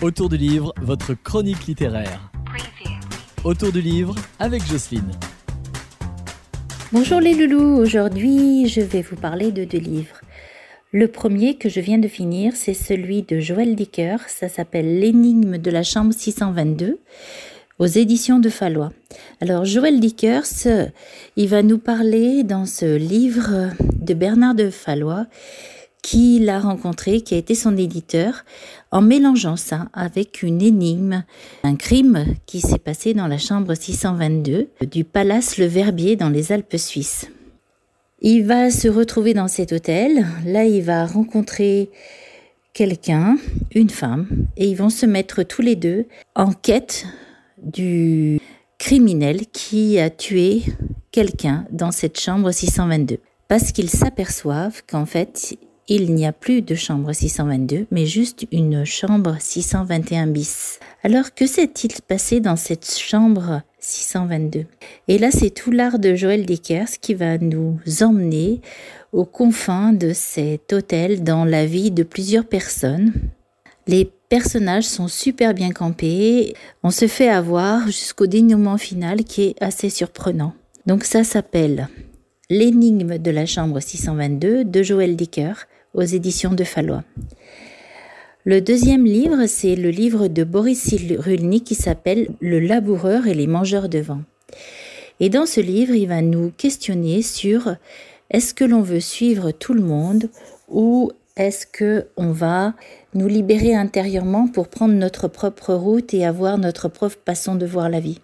[0.00, 2.30] Autour du livre, votre chronique littéraire.
[3.42, 5.10] Autour du livre avec Jocelyne.
[6.92, 10.20] Bonjour les loulous, aujourd'hui je vais vous parler de deux livres.
[10.92, 15.58] Le premier que je viens de finir, c'est celui de Joël Dicker, ça s'appelle L'énigme
[15.58, 17.00] de la chambre 622
[17.80, 18.92] aux éditions de Fallois.
[19.40, 20.46] Alors Joël Dickers,
[21.36, 23.70] il va nous parler dans ce livre
[24.00, 25.26] de Bernard de Fallois
[26.02, 28.44] qui l'a rencontré, qui a été son éditeur,
[28.90, 31.24] en mélangeant ça avec une énigme,
[31.64, 36.52] un crime qui s'est passé dans la chambre 622 du Palace Le Verbier dans les
[36.52, 37.28] Alpes suisses.
[38.20, 41.90] Il va se retrouver dans cet hôtel, là il va rencontrer
[42.72, 43.36] quelqu'un,
[43.74, 47.06] une femme, et ils vont se mettre tous les deux en quête
[47.62, 48.40] du
[48.78, 50.62] criminel qui a tué
[51.10, 53.18] quelqu'un dans cette chambre 622.
[53.48, 55.56] Parce qu'ils s'aperçoivent qu'en fait,
[55.88, 60.78] il n'y a plus de chambre 622, mais juste une chambre 621 bis.
[61.02, 64.66] Alors que s'est-il passé dans cette chambre 622
[65.08, 68.60] Et là, c'est tout l'art de Joël Dickers qui va nous emmener
[69.12, 73.12] aux confins de cet hôtel dans la vie de plusieurs personnes.
[73.86, 76.54] Les personnages sont super bien campés.
[76.82, 80.52] On se fait avoir jusqu'au dénouement final qui est assez surprenant.
[80.84, 81.88] Donc ça s'appelle
[82.50, 85.52] L'énigme de la chambre 622 de Joël Dicker
[85.98, 87.02] aux éditions de Fallois.
[88.44, 93.48] Le deuxième livre, c'est le livre de Boris Cyrulnik qui s'appelle Le laboureur et les
[93.48, 94.22] mangeurs de vent.
[95.18, 97.74] Et dans ce livre, il va nous questionner sur
[98.30, 100.30] est-ce que l'on veut suivre tout le monde
[100.68, 102.74] ou est-ce que on va
[103.14, 107.88] nous libérer intérieurement pour prendre notre propre route et avoir notre propre façon de voir
[107.88, 108.20] la vie?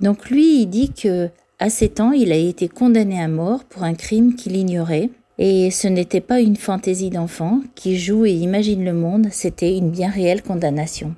[0.00, 3.84] Donc lui, il dit que à 7 ans, il a été condamné à mort pour
[3.84, 8.84] un crime qu'il ignorait et ce n'était pas une fantaisie d'enfant qui joue et imagine
[8.84, 11.14] le monde, c'était une bien réelle condamnation.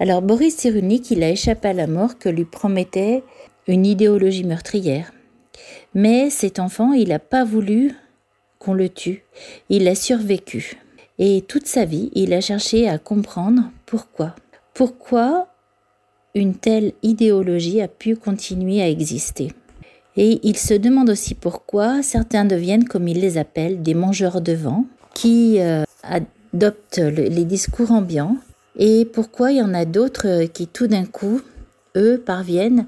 [0.00, 3.22] Alors Boris Cyrulnik, il a échappé à la mort que lui promettait
[3.66, 5.12] une idéologie meurtrière.
[5.94, 7.94] Mais cet enfant, il n'a pas voulu
[8.58, 9.24] qu'on le tue.
[9.68, 10.76] Il a survécu.
[11.18, 14.34] Et toute sa vie, il a cherché à comprendre pourquoi.
[14.74, 15.46] Pourquoi
[16.34, 19.52] une telle idéologie a pu continuer à exister.
[20.16, 24.52] Et il se demande aussi pourquoi certains deviennent, comme il les appelle, des mangeurs de
[24.52, 28.36] vent, qui euh, adoptent les discours ambiants,
[28.76, 31.40] et pourquoi il y en a d'autres qui tout d'un coup,
[31.96, 32.86] eux, parviennent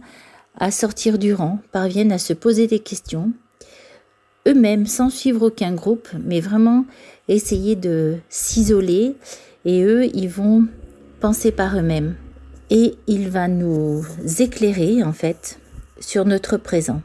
[0.59, 3.32] à sortir du rang, parviennent à se poser des questions,
[4.47, 6.84] eux-mêmes, sans suivre aucun groupe, mais vraiment
[7.28, 9.16] essayer de s'isoler,
[9.64, 10.66] et eux, ils vont
[11.20, 12.14] penser par eux-mêmes.
[12.70, 14.04] Et il va nous
[14.38, 15.58] éclairer, en fait,
[16.00, 17.03] sur notre présent.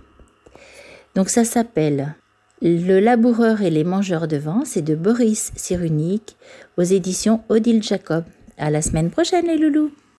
[1.15, 2.15] Donc ça s'appelle
[2.61, 6.37] Le laboureur et les mangeurs de vent, c'est de Boris Cyrulnik
[6.77, 8.23] aux éditions Odile Jacob.
[8.57, 9.91] À la semaine prochaine les loulous